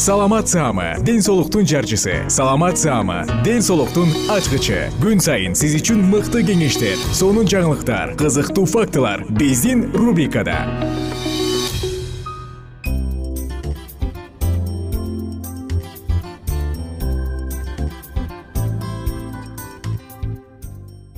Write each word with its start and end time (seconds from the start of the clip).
саламат 0.00 0.48
саама 0.48 0.96
ден 1.04 1.20
соолуктун 1.20 1.66
жарчысы. 1.66 2.24
Саламат 2.30 2.78
саама 2.78 3.26
ден 3.44 3.60
соолуктун 3.60 4.08
ачкычы. 4.32 4.88
Күн 4.96 5.20
сайын 5.20 5.52
сиз 5.52 5.74
үчүн 5.76 6.00
мыкты 6.08 6.40
кеңештер 6.40 6.96
сонун 7.12 7.44
жаңылыктар 7.44 8.14
кызыктуу 8.16 8.64
фактылар 8.64 9.26
биздин 9.28 9.92
рубрикада. 9.92 10.56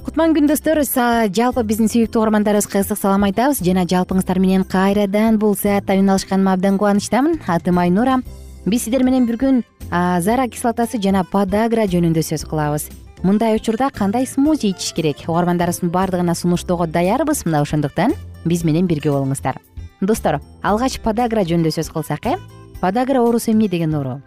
Кутман 0.02 0.34
күн 0.34 0.50
достор 0.50 0.82
жалпы 0.82 1.62
биздин 1.62 1.86
сүйүктүү 1.86 2.18
угармандарыбызга 2.18 2.82
ысык 2.82 2.98
салам 2.98 3.30
айтабыз. 3.30 3.62
Жана 3.62 3.86
жалпыңыздар 3.86 4.42
менен 4.42 4.66
кайрадан 4.66 5.38
бул 5.38 5.54
саатта 5.54 5.94
үн 5.94 6.10
алышканыма 6.10 6.58
абдан 6.58 6.82
кубанычтамын. 6.82 7.44
Атым 7.46 7.78
айнура 7.78 8.18
биз 8.66 8.84
сиздер 8.84 9.02
менен 9.02 9.26
бир 9.26 9.38
күн 9.40 9.62
зара 9.90 10.46
кислотасы 10.48 11.00
жана 11.02 11.24
подагра 11.24 11.86
жөнүндө 11.90 12.22
сөз 12.22 12.44
кылабыз. 12.46 12.88
Мындай 13.22 13.56
учурда 13.56 13.90
кандай 13.90 14.26
смузи 14.26 14.70
ичиш 14.70 14.94
керек? 14.94 15.24
Угармандарыбыздын 15.28 15.90
баардыгына 15.90 16.34
сунуштоого 16.34 16.86
даярбыз 16.86 17.44
мына 17.44 17.62
ошондуктан. 17.62 18.14
Биз 18.44 18.64
менен 18.64 18.86
бирге 18.86 19.10
болуңуздар. 19.10 19.58
Достор 20.00 20.40
алгач 20.62 21.00
подагра 21.00 21.44
жөнүндө 21.46 21.70
сөз 21.74 21.90
кылсак 21.90 22.26
э? 22.26 22.36
Подагра 22.80 23.20
оорусу 23.22 23.52
эмне 23.52 23.68
деген 23.68 23.94
оору? 23.94 24.20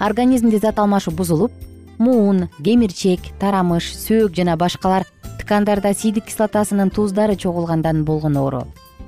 Организмде 0.00 0.58
зат 0.58 0.78
алмашуу 0.78 1.14
бузулуп 1.14 1.52
муун 1.98 2.48
кемирчек 2.58 3.20
тарамыш 3.38 3.94
сөөк 3.94 4.34
жана 4.34 4.56
башкалар 4.56 5.06
ткандарда 5.40 5.94
сийдик 5.94 6.26
кислотасынын 6.26 6.90
туздары 6.90 7.36
чогулгандан 7.36 8.04
болгон 8.04 8.36
оору. 8.36 8.66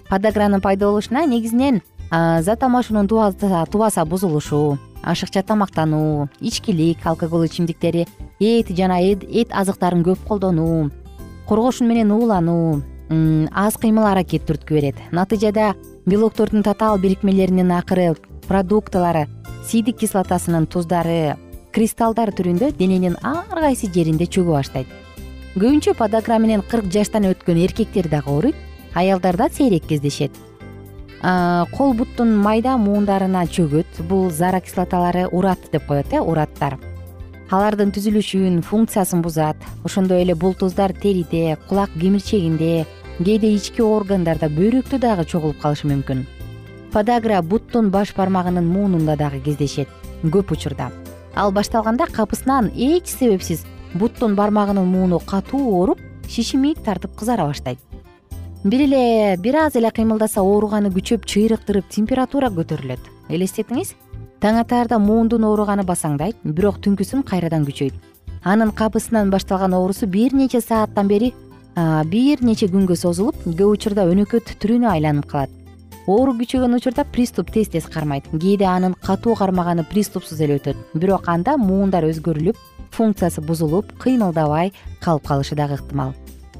Подагранын 0.08 0.60
пайда 0.60 0.86
болушуна 0.86 1.26
негизинен 1.26 1.82
зат 2.10 2.62
алмашуунун 2.62 3.08
тубаса 3.08 4.04
бузулушу 4.04 4.78
ашыкча 5.02 5.42
тамактануу 5.42 6.28
ичкилик 6.40 7.04
алкоголь 7.04 7.46
ичимдиктери 7.46 8.06
эт 8.40 8.68
жана 8.68 9.00
эт 9.00 9.50
азыктарын 9.50 10.04
көп 10.04 10.26
колдонуу 10.26 10.90
коргошун 11.48 11.88
менен 11.88 12.10
уулануу 12.10 12.82
аз 13.52 13.76
кыймыл 13.78 14.06
аракет 14.06 14.46
түрткү 14.46 14.74
берет. 14.74 14.96
Натыйжада 15.12 15.74
белоктордун 16.06 16.62
татаал 16.62 16.98
бирикмелеринин 16.98 17.70
акыры 17.72 18.16
продуктылары 18.48 19.28
сийдик 19.66 19.98
кислотасынын 19.98 20.66
туздары 20.66 21.36
кристаллдар 21.72 22.30
түрүндө 22.34 22.72
дененин 22.78 23.16
ар 23.22 23.46
кайсы 23.50 23.90
жеринде 23.92 24.26
чөгө 24.26 24.58
баштайт. 24.58 24.86
Көбүнчө 25.54 25.94
подагра 25.94 26.38
менен 26.38 26.62
кырк 26.62 26.90
жаштан 26.92 27.30
өткөн 27.30 27.62
эркектер 27.64 28.08
дагы 28.08 28.30
ооруйт 28.30 28.56
аялдарда 28.94 29.48
сейрек 29.50 29.86
кездешет 29.86 30.32
кол 31.26 31.94
буттун 31.98 32.36
майда 32.38 32.76
муундарына 32.78 33.46
чөгөт 33.50 34.02
бул 34.06 34.30
зара 34.30 34.60
кислоталары 34.60 35.26
урат 35.26 35.58
деп 35.72 35.86
коет 35.88 36.12
э 36.12 36.20
ураттар. 36.20 36.78
Алардын 37.50 37.90
түзүлүшүн 37.90 38.62
функциясын 38.62 39.22
бузат. 39.22 39.56
Ошондой 39.84 40.22
эле 40.22 40.34
бул 40.34 40.54
туздар 40.54 40.92
териде 40.92 41.58
кулак 41.68 41.90
кемирчегинде 42.00 42.86
кээде 43.18 43.50
ички 43.54 43.82
органдарда 43.82 44.46
бөйрөктө 44.46 44.98
дагы 44.98 45.24
чогулуп 45.24 45.58
калышы 45.58 45.88
мүмкүн. 45.90 46.26
Подагра 46.92 47.42
буттун 47.42 47.90
баш 47.90 48.14
бармагынын 48.14 48.66
муунунда 48.66 49.16
дагы 49.16 49.40
кездешет 49.40 49.88
көп 50.22 50.52
учурда. 50.52 50.92
Ал 51.34 51.50
башталганда 51.50 52.06
капысынан 52.06 52.70
эч 52.76 53.08
себепсиз 53.08 53.66
буттун 53.94 54.36
бармагынын 54.36 54.86
мууну 54.86 55.18
катуу 55.18 55.80
ооруп 55.80 56.00
шишимик 56.28 56.82
тартып 56.84 57.16
кызара 57.16 57.46
баштайт 57.46 57.78
бир 58.66 58.80
эле 58.80 59.36
бир 59.38 59.56
аз 59.56 59.76
эле 59.76 59.90
кыймылдаса 59.94 60.42
ооруганы 60.42 60.90
күчөп 60.90 61.26
чыйрыктырып 61.30 61.86
температура 61.88 62.48
көтөрүлөт. 62.50 62.98
Элестетиңиз 63.30 63.92
таң 64.42 64.58
атаарда 64.62 64.98
муундун 64.98 65.46
ооруганы 65.46 65.84
басаңдайт 65.86 66.40
бирок 66.42 66.80
түнкүсүн 66.82 67.22
кайрадан 67.22 67.62
күчөйт. 67.68 67.94
Анын 68.42 68.72
капысынан 68.74 69.30
башталган 69.30 69.74
оорусу 69.78 70.08
бир 70.10 70.34
нече 70.34 70.60
сааттан 70.60 71.06
бери 71.06 71.32
бир 72.10 72.42
нече 72.42 72.66
күнгө 72.66 72.98
созулуп 72.98 73.38
көп 73.46 73.76
учурда 73.76 74.08
өнөкөт 74.10 74.56
түрүнө 74.58 74.90
айланып 74.96 75.30
калат. 75.30 75.50
Оору 76.06 76.34
күчөгөн 76.34 76.74
учурда 76.74 77.04
приступ 77.04 77.52
тез 77.54 77.70
тез 77.70 77.86
кармайт. 77.86 78.26
Кээде 78.32 78.66
анын 78.66 78.94
катуу 79.02 79.34
кармаганы 79.34 79.86
приступсуз 79.86 80.40
эле 80.40 80.58
өтөт. 80.58 80.76
Бирок 80.94 81.28
анда 81.28 81.56
муундар 81.56 82.06
өзгөрүлүп 82.10 82.58
функциясы 82.90 83.42
бузулуп 83.42 83.94
кыймылдабай 84.02 84.72
калып 85.00 85.26
калышы 85.26 85.54
дагы 85.54 85.78
ыктымал 85.78 86.14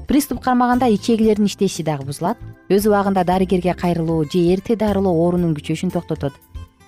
приступ 0.07 0.41
кармаганда 0.41 0.87
ичегилердин 0.87 1.45
иштеши 1.45 1.83
дагы 1.83 2.05
бузулат. 2.05 2.37
Өз 2.69 2.87
убагында 2.87 3.23
дарыгерге 3.27 3.73
кайрылуу 3.73 4.23
же 4.23 4.39
эрте 4.53 4.75
дарылоо 4.75 5.13
оорунун 5.13 5.53
күчөшүн 5.55 5.91
токтотот. 5.91 6.33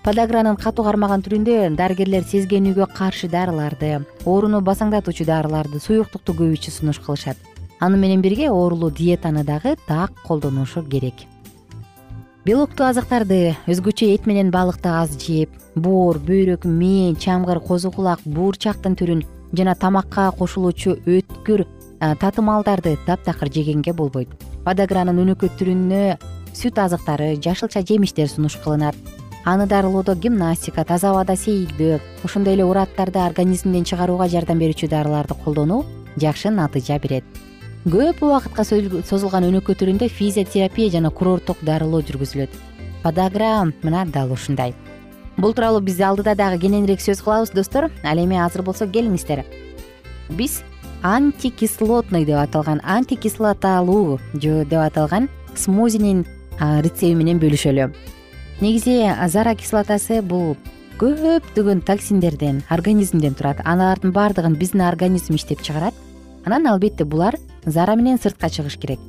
Подагранын 0.04 0.56
катуу 0.56 0.86
кармаган 0.86 1.22
түрүндө 1.22 1.76
дарыгерлер 1.76 2.24
сезгенүүгө 2.24 2.88
каршы 2.96 3.28
дарыларды 3.28 4.06
ооруну 4.26 4.62
басаңдатуучу 4.64 5.26
дарыларды 5.28 5.80
суюктукту 5.80 6.34
көп 6.34 6.70
сунуш 6.72 7.00
кылышат. 7.00 7.38
Аны 7.80 7.98
менен 7.98 8.22
бирге 8.22 8.50
оорулуу 8.50 8.92
диетаны 8.92 9.44
дагы 9.44 9.76
так 9.88 10.12
колдонушу 10.24 10.84
керек. 10.84 11.28
Белоктуу 12.46 12.88
азыктарды 12.88 13.58
өзгөчө 13.68 14.16
эт 14.16 14.26
менен 14.26 14.50
балыкты 14.52 14.88
аз 14.90 15.12
жеп 15.20 15.52
боор 15.76 16.18
бөйрөк 16.18 16.64
мээ 16.64 17.16
чамгыр 17.20 17.60
козу 17.60 17.92
кулак 17.92 18.24
буурчактын 18.24 18.96
түрүн 18.96 19.26
жана 19.54 19.76
тамакка 19.76 20.32
кошулуучу 20.32 20.96
өткүр 21.06 21.66
татымалдарды 22.00 22.98
таптакыр 23.06 23.52
жегенге 23.52 23.94
болбойт. 23.94 24.30
Подагранын 24.66 25.20
өнөкөт 25.24 25.58
түрүнө 25.60 26.18
сүт 26.56 26.80
азыктары 26.80 27.36
жашылча 27.44 27.84
жемиштер 27.86 28.30
сунуш 28.30 28.56
кылынат. 28.64 28.96
Аны 29.46 29.68
дарылоодо 29.68 30.16
гимнастика 30.16 30.84
таза 30.86 31.12
абада 31.12 31.36
сейилдөө 31.36 32.00
ошондой 32.24 32.54
эле 32.54 32.66
ураттарды 32.66 33.20
организмден 33.20 33.86
чыгарууга 33.88 34.28
жардам 34.28 34.60
берүүчү 34.60 34.90
дарыларды 34.92 35.36
колдонуу 35.44 35.86
жакшы 36.20 36.52
натыйжа 36.52 37.00
берет. 37.00 37.24
Көп 37.88 38.20
убакытка 38.28 38.66
созулган 38.68 39.48
өнөкөт 39.48 39.80
түрүндө 39.80 40.10
физиотерапия 40.12 40.92
жана 40.92 41.10
курорттук 41.10 41.64
дарылоо 41.64 42.02
жүргүзүлөт. 42.04 42.52
Подагра 43.04 43.72
мына 43.82 44.06
дал 44.06 44.34
ушундай. 44.36 44.76
Бул 45.38 45.54
тууралуу 45.54 45.80
биз 45.80 46.02
алдыда 46.04 46.36
дагы 46.36 46.60
кененирээк 46.60 47.00
сөз 47.00 47.24
кылабыз 47.24 47.54
достор. 47.56 47.88
Ал 48.04 48.20
эми 48.20 48.36
азыр 48.36 48.62
болсо 48.68 48.86
келиңиздер. 48.86 49.46
Биз 50.30 50.60
антикислотный 51.04 52.26
деп 52.26 52.38
аталган 52.38 52.82
антикислоталуу 52.84 54.20
деп 54.34 54.74
аталган 54.74 55.30
смозинин 55.56 56.26
рецепти 56.60 57.14
менен 57.16 57.40
бөлүшөлү. 57.40 57.90
Негизи 58.60 59.08
зара 59.32 59.56
кислотасы 59.56 60.22
бул 60.22 60.58
көптөгөн 61.00 61.82
токсиндерден 61.88 62.64
организмден 62.70 63.36
турат. 63.40 63.62
Алардын 63.64 64.12
баардыгын 64.12 64.58
биздин 64.60 64.84
организм 64.84 65.36
иштеп 65.36 65.62
чыгарат. 65.64 65.94
Анан 66.46 66.68
албетте 66.68 67.06
булар 67.06 67.38
зара 67.66 67.96
менен 67.96 68.20
сыртка 68.20 68.50
чыгыш 68.50 68.78
керек. 68.78 69.00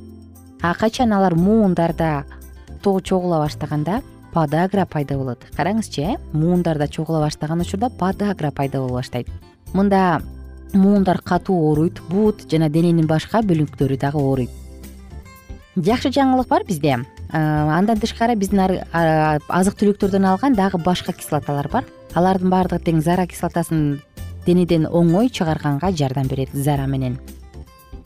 А 0.62 0.74
качан 0.74 1.12
алар 1.12 1.34
муундарда 1.34 2.24
чогула 2.82 3.38
баштаганда 3.38 4.02
подагра 4.32 4.86
пайда 4.86 5.16
болот? 5.18 5.42
Караңызчы 5.56 6.02
э? 6.02 6.16
Муундарда 6.32 6.86
чогула 6.86 7.24
баштаган 7.24 7.60
учурда 7.60 7.90
подагра 7.90 8.50
пайда 8.52 8.78
боло 8.78 9.00
баштайт. 9.00 9.28
Мында 9.72 10.22
муундар 10.72 11.20
катуу 11.22 11.56
ооруйт 11.70 12.00
бут 12.08 12.44
жана 12.50 12.68
дененин 12.68 13.06
башка 13.06 13.40
бөлүктөрү 13.42 13.96
дагы 13.98 14.18
ооруйт. 14.18 14.50
Жакшы 15.76 16.10
жаңылык 16.10 16.48
бар 16.48 16.64
бизде. 16.66 16.98
Андан 17.30 18.00
тышкары 18.02 18.34
биздин 18.36 18.60
азык 18.60 19.78
түлүктөрдөн 19.78 20.26
алган 20.32 20.54
дагы 20.54 20.78
башка 20.82 21.12
кислоталар 21.12 21.68
бар. 21.72 21.84
Алардын 22.14 22.50
баардыгы 22.50 22.84
тең 22.84 23.02
зара 23.02 23.26
кислотасын 23.26 24.00
денеден 24.46 24.86
оңой 24.86 25.30
чыгарганга 25.30 25.92
жардам 25.92 26.26
берет 26.26 26.50
зара 26.52 26.86
менен. 26.86 27.18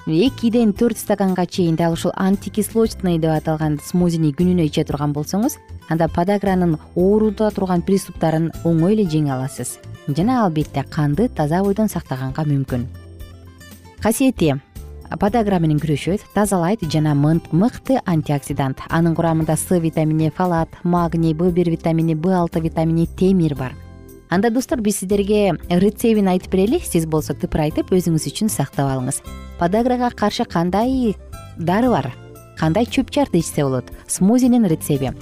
Экиден 0.07 0.75
төрт 0.77 0.99
стаканга 0.99 1.47
чейин 1.47 1.77
дал 1.77 1.95
ушул 1.95 2.13
антикислочный 2.15 3.19
деп 3.19 3.33
аталган 3.33 3.79
смозини 3.81 4.35
күнүнө 4.37 4.67
иче 4.69 4.85
турган 4.85 5.15
болсоңуз 5.17 5.57
анда 5.89 6.09
подагранын 6.09 6.79
оорута 6.97 7.51
турган 7.51 7.83
приступтарын 7.83 8.51
оңой 8.65 8.95
эле 8.95 9.05
жеңе 9.09 9.35
аласыз. 9.35 9.79
Жана 10.09 10.45
албетте 10.45 10.85
канды 10.85 11.29
таза 11.29 11.63
бойдон 11.65 11.89
сактаганга 11.89 12.45
мүмкүн. 12.45 12.87
Касиети 14.03 14.55
подагра 15.21 15.59
менен 15.61 15.79
күрөшөт 15.79 16.25
тазалайт 16.35 16.83
жана 16.91 17.15
мыкты 17.15 18.01
антиоксидант. 18.05 18.81
Анын 18.91 19.15
курамында 19.15 19.57
с 19.57 19.71
витамини 19.71 20.31
фалат 20.31 20.69
магний 20.83 21.35
б 21.35 21.51
бир 21.51 21.71
витамини 21.71 22.15
б 22.15 22.33
алты 22.33 22.61
витамини 22.61 23.07
темир 23.07 23.55
бар. 23.55 23.73
Анда 24.31 24.51
достор 24.51 24.81
биз 24.81 24.99
сиздерге 24.99 25.53
рецебин 25.71 26.29
айтып 26.29 26.53
берели. 26.53 26.81
Сиз 26.81 27.07
болсо 27.07 27.35
тыпырайтып 27.35 27.93
өзүңүз 27.93 28.27
үчүн 28.27 28.49
сактап 28.49 28.91
алыңыз. 28.91 29.23
Подаграга 29.59 30.11
каршы 30.11 30.45
кандай 30.45 31.15
дары 31.57 31.89
бар? 31.89 32.13
Кандай 32.59 32.87
чөп 32.87 33.13
жарды 33.15 33.39
ичсе 33.39 33.63
болот? 33.63 33.93
Смузинин 34.09 34.67
рецеби 34.67 35.13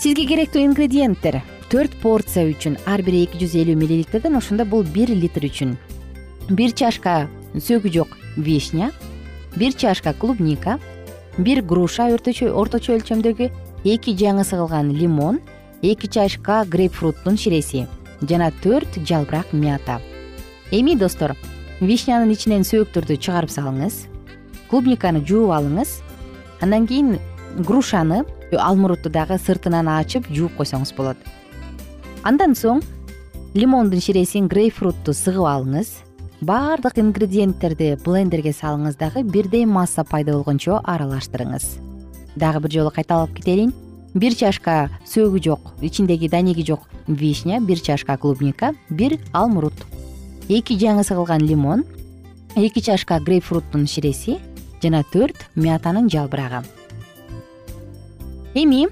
сизге 0.00 0.24
керектүү 0.26 0.62
ингредиенттер. 0.68 1.40
Төрт 1.70 1.94
порция 2.02 2.44
үчүн 2.50 2.76
ар 2.90 3.02
бири 3.04 3.24
эки 3.24 3.38
жүз 3.40 3.54
элүү 3.62 3.76
миллилитрден 3.78 4.36
ошондо 4.38 4.66
бул 4.68 4.84
бир 4.84 5.10
литр 5.10 5.46
үчүн. 5.46 5.76
Бир 6.50 6.74
чашка 6.76 7.28
сөгү 7.54 7.92
жок 7.94 8.16
вишня 8.36 8.90
бир 9.56 9.72
чашка 9.72 10.12
клубника 10.12 10.78
бир 11.38 11.62
груша 11.62 12.10
орточо 12.12 12.50
өлчөмдөгү 12.50 13.50
эки 13.84 14.14
жаңы 14.18 14.44
сыгылган 14.44 14.90
лимон 14.92 15.40
эки 15.82 16.06
чашка 16.06 16.64
грейпфруттун 16.68 17.38
ширеси 17.38 17.86
жана 18.22 18.52
төрт 18.62 18.98
жалбырак 19.06 19.52
мята. 19.52 20.00
Эми 20.70 20.96
достор 20.96 21.36
вишнянын 21.80 22.32
ичинен 22.32 22.64
сөөктөрдү 22.64 23.16
чыгарып 23.18 23.50
салыңыз 23.50 24.04
клубниканы 24.70 25.24
жууп 25.26 25.54
алыңыз 25.54 26.00
андан 26.60 26.86
кийин 26.86 27.18
грушаны 27.58 28.24
алмурутту 28.60 29.10
дагы 29.10 29.38
сыртынан 29.38 29.88
ачып 29.88 30.26
жууп 30.30 30.56
койсоңуз 30.58 30.94
болот. 30.96 31.16
Андан 32.22 32.54
соң 32.54 32.82
лимондун 33.54 34.00
ширесин 34.00 34.48
грейпфрутту 34.48 35.14
сыгып 35.14 35.48
алыңыз. 35.50 35.94
Баардык 36.44 36.98
ингредиенттерди 37.00 37.94
блендерге 38.04 38.52
салыңыз 38.52 38.98
дагы 39.00 39.22
бирдей 39.22 39.64
масса 39.64 40.04
пайда 40.04 40.34
болгончо 40.34 40.82
аралаштырыңыз. 40.84 41.78
Дагы 42.36 42.60
бир 42.60 42.72
жолу 42.72 42.90
кайталап 42.90 43.32
кетелин 43.36 43.72
бир 44.14 44.34
чашка 44.38 44.88
сөөгү 45.10 45.40
жок 45.42 45.72
ичиндеги 45.82 46.28
данеги 46.30 46.62
жок 46.62 46.86
вишня 47.08 47.58
бир 47.60 47.80
чашка 47.82 48.16
клубника 48.16 48.70
бир 48.88 49.18
алмурут 49.32 49.74
эки 50.48 50.76
жаңы 50.78 51.02
сыгылган 51.02 51.42
лимон 51.42 51.82
эки 52.54 52.78
чашка 52.78 53.18
грейпфруттун 53.18 53.88
ширеси 53.90 54.38
жана 54.82 55.02
төрт 55.10 55.48
мятанын 55.56 56.06
жалбырагы 56.08 56.62
эми 58.54 58.86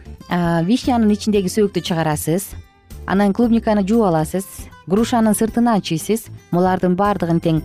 вишнянын 0.67 1.13
ичиндеги 1.15 1.51
сөөктү 1.53 1.83
чыгарасыз 1.87 2.51
анан 3.07 3.33
клубниканы 3.33 3.87
жууп 3.87 4.09
аласыз 4.11 4.47
грушанын 4.91 5.35
сыртын 5.39 5.71
ачыйсыз 5.77 6.27
булардын 6.51 6.97
баардыгын 6.99 7.41
тең 7.43 7.63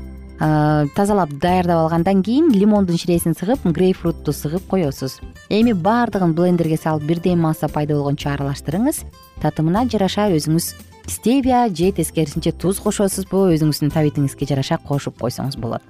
тазалап 0.93 1.31
даярдап 1.41 1.79
алгандан 1.81 2.21
кийин 2.21 2.51
лимондун 2.53 2.97
ширесин 3.01 3.33
сыгып 3.33 3.63
грейпфрутту 3.73 4.31
сыгып 4.31 4.67
коесуз. 4.69 5.17
Эми 5.49 5.73
баардыгын 5.73 6.35
блендерге 6.37 6.77
салып 6.77 7.07
бирдей 7.09 7.35
масса 7.35 7.67
пайда 7.67 7.95
болгончо 7.97 8.29
аралаштырыңыз 8.35 9.01
татымына 9.41 9.87
жараша 9.89 10.29
өзүңүз 10.29 10.75
стевия 11.09 11.65
же 11.73 11.91
тескерисинче 11.91 12.51
туз 12.51 12.77
кошосузбу 12.83 13.47
өзүңүздүн 13.55 13.89
табитиңизге 13.95 14.45
жараша 14.45 14.77
кошуп 14.77 15.17
койсоңуз 15.17 15.57
болот. 15.57 15.81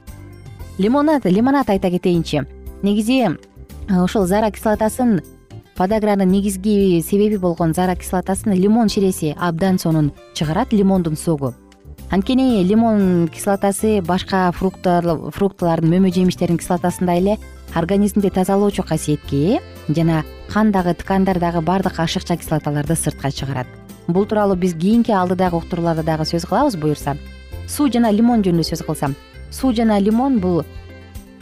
Лимонад 0.77 1.25
лимонад 1.25 1.69
айта 1.69 1.91
кетейинчи 1.91 2.45
негизи 2.83 3.25
ушул 3.89 4.25
зара 4.27 4.51
кислотасын 4.51 5.19
подагранын 5.77 6.27
негизги 6.27 7.01
себеби 7.01 7.37
болгон 7.37 7.73
зара 7.73 7.95
кислотасын 7.95 8.53
лимон 8.53 8.89
ширеси 8.89 9.35
абдан 9.37 9.77
сонун 9.79 10.11
чыгарат 10.33 10.73
лимондун 10.73 11.15
согу. 11.15 11.53
Анткени 12.09 12.63
лимон 12.63 13.27
кислотасы 13.27 14.01
башка 14.01 14.51
фруктылардын 14.51 15.89
мөмө 15.91 16.11
жемиштердин 16.11 16.57
кислотасындай 16.57 17.19
эле 17.19 17.37
организмди 17.75 18.29
тазалоочу 18.29 18.83
касиетке 18.83 19.37
ээ 19.37 19.61
жана 19.93 20.23
кандагы 20.49 20.95
ткандардагы 20.95 21.61
баардык 21.61 21.99
ашыкча 21.99 22.37
кислоталарды 22.37 22.95
сыртка 22.95 23.31
чыгарат. 23.31 23.67
Бул 24.07 24.25
тууралуу 24.25 24.55
биз 24.55 24.73
кийинки 24.73 25.11
алдыдагы 25.11 25.57
уктурууларда 25.57 26.03
дагы 26.03 26.23
сөз 26.23 26.47
кылабыз 26.47 26.75
буюрса 26.75 27.17
суу 27.67 27.91
жана 27.91 28.09
лимон 28.11 28.41
жөнүндө 28.41 28.71
сөз 28.71 28.85
кылсам 28.87 29.15
суу 29.51 29.73
жана 29.73 29.99
лимон 29.99 30.39
бул 30.39 30.63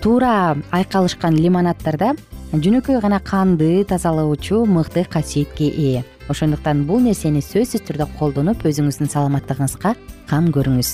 туура 0.01 0.57
айкалышкан 0.71 1.37
лимонаддарда 1.37 2.15
жөнөкөй 2.63 3.01
гана 3.01 3.19
канды 3.19 3.83
тазалоочу 3.87 4.65
мыкты 4.69 5.03
касиетке 5.09 5.67
ээ 5.67 6.03
ошондуктан 6.29 6.85
бул 6.85 7.01
нерсени 7.01 7.41
сөзсүз 7.43 7.83
түрдө 7.87 8.07
колдонуп 8.19 8.63
өзүңүздүн 8.65 9.11
саламаттыгыңызга 9.11 9.95
кам 10.29 10.51
көрүңүз. 10.55 10.91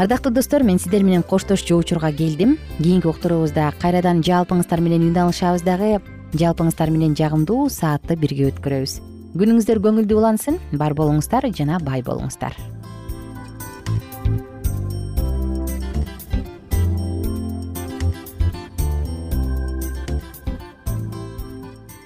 Ардактуу 0.00 0.32
достор 0.32 0.64
мен 0.64 0.78
сиздер 0.78 1.04
менен 1.04 1.22
коштошчу 1.22 1.76
учурга 1.76 2.12
келдим. 2.12 2.56
Кийинки 2.78 3.06
уктуруубузда 3.06 3.72
кайрадан 3.80 4.24
жалпыңыздар 4.24 4.80
менен 4.80 5.10
үн 5.10 5.22
алышабыз 5.26 5.62
дагы. 5.62 6.00
Жалпыңыздар 6.32 6.90
менен 6.90 7.14
жагымдуу 7.14 7.68
саатты 7.68 8.16
бирге 8.16 8.48
өткөрөбүз. 8.48 9.00
Күнүңүздөр 9.36 9.84
көңүлдүү 9.84 10.20
улансын. 10.24 10.60
Бар 10.72 10.96
болуңуздар 10.96 11.52
жана 11.52 11.78
бай 11.84 12.00
болуңуздар 12.02 12.79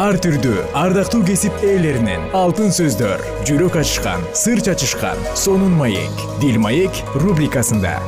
ар 0.00 0.16
түрдүү 0.16 0.62
ардактуу 0.78 1.20
кесип 1.26 1.52
ээлеринен. 1.60 2.30
Алтын 2.36 2.72
сөздөр 2.72 3.20
жүрөк 3.48 3.76
ачышкан 3.82 4.24
сыр 4.32 4.62
чачышкан 4.64 5.20
сонун 5.36 5.74
маек. 5.76 6.24
Дил 6.40 6.56
маек 6.62 7.02
рубрикасында. 7.14 7.98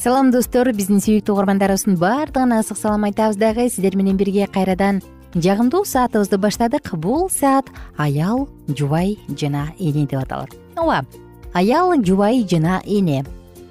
Салам 0.00 0.32
достор. 0.32 0.72
Биздин 0.72 1.04
сүйүктүү 1.04 1.36
угармандарыбыздын 1.36 2.00
баардыгына 2.00 2.62
ысык 2.64 2.80
салам 2.80 3.04
айтабыз 3.04 3.36
дагы. 3.36 3.68
Сиздер 3.68 4.00
менен 4.00 4.16
бирге 4.16 4.48
кайрадан 4.48 5.02
жагымдуу 5.34 5.84
саатыбызды 5.84 6.38
баштадык. 6.38 6.94
Бул 6.94 7.30
саат 7.30 7.66
аял 7.96 8.48
жубай 8.68 9.18
жана 9.28 9.68
эне 9.78 10.06
деп 10.06 10.20
аталат. 10.22 10.50
Ооба 10.76 11.04
аял 11.52 11.94
жубай 12.02 12.46
жана 12.48 12.82
эне. 12.84 13.24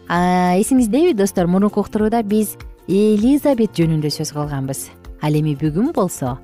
Эсиңиздеби 0.09 1.13
достор 1.13 1.47
мурунку 1.47 1.81
уктурууда 1.81 2.23
биз 2.23 2.55
элизабет 2.87 3.75
жөнүндө 3.77 4.09
сөз 4.09 4.33
кылганбыз. 4.33 4.89
Ал 5.21 5.35
эми 5.35 5.55
бүгүн 5.55 5.91
болсо 5.93 6.37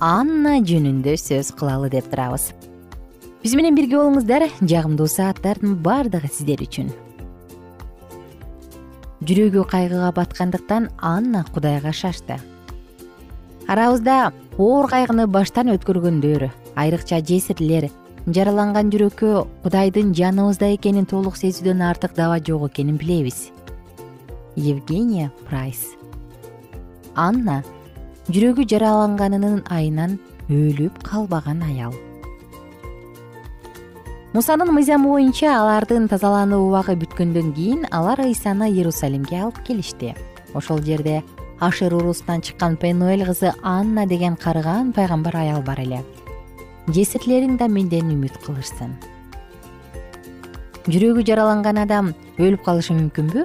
анна 0.00 0.58
жөнүндө 0.60 1.16
сөз 1.16 1.54
кылалы 1.56 1.88
деп 1.90 2.10
турабыз. 2.10 2.52
Биз 3.42 3.54
менен 3.54 3.76
бирге 3.78 3.96
болуңуздар. 3.96 4.48
Жагымдуу 4.60 5.06
сааттардын 5.06 5.78
баардыгы 5.82 6.28
сиздер 6.28 6.60
үчүн. 6.66 6.90
Жүрөгү 9.22 9.64
кайгыга 9.70 10.12
баткандыктан 10.14 10.90
анна 10.98 11.44
кудайга 11.54 11.92
шашты. 11.92 12.36
Арабызда 13.66 14.32
оор 14.58 14.88
кайгыны 14.90 15.28
баштан 15.30 15.70
өткөргөндөр 15.70 16.48
айрыкча 16.82 17.20
жесирлер 17.22 17.84
жараланган 18.26 18.90
жүрөккө 18.90 19.44
кудайдын 19.62 20.10
жаныбызда 20.18 20.72
экенин 20.74 21.06
толук 21.06 21.38
сезүүдөн 21.38 21.84
артык 21.86 22.16
даба 22.16 22.40
жок 22.42 22.66
экенин 22.66 22.98
билебиз. 22.98 23.52
Евгения 24.56 25.30
прайс. 25.46 25.94
Анна 27.14 27.62
жүрөгү 28.26 28.66
жараланганынын 28.66 29.62
айынан 29.70 30.18
өлүп 30.50 31.04
калбаган 31.06 31.62
аял. 31.62 31.94
Мусанын 34.34 34.74
мыйзамы 34.74 35.06
боюнча 35.06 35.54
алардын 35.54 36.10
тазалануу 36.10 36.66
убагы 36.66 36.98
бүткөндөн 36.98 37.54
кийин 37.54 37.86
алар 37.94 38.26
ыйсаны 38.26 38.72
иерусалимге 38.74 39.38
алып 39.44 39.62
келишти. 39.64 40.16
Ошол 40.54 40.82
жерде 40.82 41.22
ашер 41.60 41.94
урусунан 41.94 42.40
чыккан 42.40 42.76
пенуэль 42.76 43.24
кызы 43.26 43.52
анна 43.62 44.06
деген 44.06 44.36
карыган 44.36 44.92
пайгамбар 44.92 45.36
аял 45.36 45.62
бар 45.62 45.80
эле. 45.80 46.02
Жесирлериң 46.88 47.58
да 47.58 47.68
менден 47.68 48.12
үмүт 48.14 48.38
кылышсын. 48.44 48.94
Жүрөгү 50.88 51.24
жараланган 51.26 51.82
адам 51.82 52.14
өлүп 52.38 52.62
калышы 52.64 52.94
мүмкүнбү? 52.94 53.44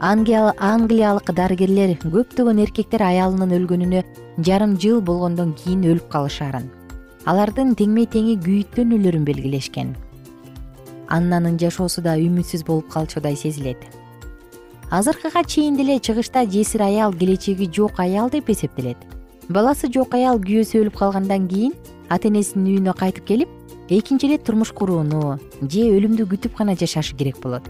Англиялык 0.00 1.34
дарыгерлер 1.34 1.96
көптөгөн 2.04 2.62
эркектер 2.64 3.02
аялынын 3.02 3.52
өлгөнүнө 3.58 4.04
жарым 4.46 4.78
жыл 4.80 5.00
болгондон 5.00 5.52
кийин 5.58 5.84
өлүп 5.84 6.08
калышаарын 6.12 6.70
алардын 7.24 7.72
теңме 7.78 8.04
теңи 8.12 8.36
күйүткөн 8.44 8.92
өлөрүн 8.98 9.24
белгилешкен. 9.24 9.94
Аннанын 11.08 11.56
жашоосу 11.60 12.02
да 12.04 12.18
үмүтсүз 12.20 12.64
болуп 12.68 12.90
калчудай 12.92 13.36
сезилет 13.36 13.80
азыркыга 14.94 15.42
чейин 15.42 15.76
деле 15.76 15.98
чыгышта 15.98 16.46
жесир 16.46 16.82
аял 16.82 17.12
келечеги 17.12 17.68
жок 17.72 17.98
аял 17.98 18.30
деп 18.30 18.48
эсептелет. 18.50 18.96
Баласы 19.48 19.90
жок 19.92 20.14
аял 20.14 20.38
күйөөсү 20.38 20.84
өлүп 20.84 20.98
калгандан 21.00 21.48
кийин 21.48 21.72
ата 22.08 22.28
энесинин 22.28 22.68
үйүнө 22.76 22.94
кайтып 22.94 23.26
келип 23.26 23.48
экинчи 23.88 24.28
ирет 24.28 24.44
турмуш 24.46 24.70
курууну 24.70 25.40
же 25.62 25.82
өлүмдү 25.96 26.28
күтүп 26.30 26.54
гана 26.58 26.76
жашашы 26.78 27.16
керек 27.16 27.40
болот. 27.42 27.66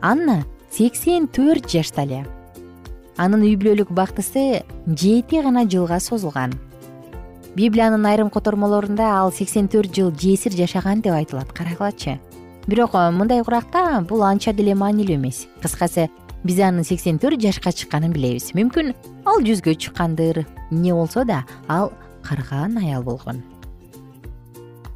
Анна 0.00 0.44
сексен 0.72 1.26
төрт 1.28 1.68
жашта 1.68 2.06
эле. 2.06 2.24
Анын 3.18 3.44
үй 3.44 3.58
бүлөлүк 3.60 3.92
бактысы 3.92 4.62
жети 4.86 5.42
гана 5.44 5.66
жылга 5.68 6.00
созулган. 6.00 6.54
Библиянын 7.56 8.06
айрым 8.06 8.30
котормолорунда 8.30 9.10
ал 9.18 9.32
сексен 9.32 9.68
төрт 9.68 9.92
жыл 9.92 10.14
жесир 10.16 10.56
жашаган 10.56 11.02
деп 11.02 11.12
айтылат 11.12 11.52
карагылачы. 11.52 12.16
Бирок 12.66 12.94
мындай 12.94 13.44
куракта 13.44 14.00
бул 14.08 14.22
анча 14.22 14.52
деле 14.52 14.74
маанилүү 14.74 15.16
эмес. 15.16 15.46
Кыскасы 15.60 16.08
биз 16.44 16.60
анын 16.60 16.84
сексен 16.84 17.18
төрт 17.18 17.40
жашка 17.42 17.72
чыкканын 17.72 18.12
билебиз. 18.12 18.52
Мүмкүн 18.54 18.94
ал 19.26 19.42
жүзгө 19.42 19.74
чыккандыр. 19.74 20.44
Эмне 20.70 20.94
болсо 20.94 21.24
да 21.24 21.44
ал 21.68 21.92
карыган 22.22 22.78
аял 22.78 23.02
болгон. 23.02 23.42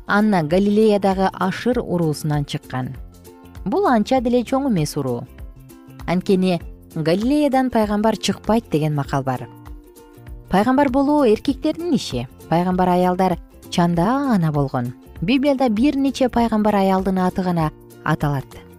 Анна 0.07 0.43
галилеядагы 0.43 1.31
ашыр 1.33 1.79
уруусунан 1.79 2.45
чыккан. 2.45 2.97
Бул 3.65 3.87
анча 3.87 4.21
деле 4.21 4.43
чоң 4.43 4.69
эмес 4.71 4.97
уруу 4.97 5.23
анткени 6.07 6.61
галилеядан 6.95 7.71
пайгамбар 7.71 8.17
чыкпайт 8.17 8.71
деген 8.71 8.95
макал 8.95 9.23
бар. 9.23 9.49
Пайгамбар 10.51 10.91
болуу 10.91 11.25
эркектердин 11.25 11.95
иши. 11.95 12.29
Пайгамбар 12.49 12.89
аялдар 12.89 13.39
чанда 13.71 14.05
гана 14.05 14.53
болгон. 14.53 14.93
Библияда 15.21 15.69
бир 15.69 15.97
нече 15.97 16.29
пайгамбар 16.29 16.75
аялдын 16.75 17.19
аты 17.19 17.43
гана 17.43 17.71
аталат 18.05 18.72